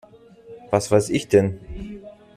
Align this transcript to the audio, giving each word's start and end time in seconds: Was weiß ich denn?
Was 0.71 0.89
weiß 0.89 1.09
ich 1.11 1.27
denn? 1.27 1.59